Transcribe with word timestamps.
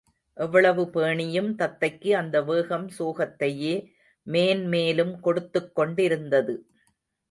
எவ்வளவு 0.37 0.89
பேணியும் 0.89 1.49
தத்தைக்கு 1.57 2.11
அந்த 2.11 2.43
வேகம் 2.43 2.89
சோகத்தையே 2.99 3.75
மேன்மேலும் 4.27 5.19
கொடுத்துக் 5.19 5.75
கொண்டிருந்தது. 5.75 6.55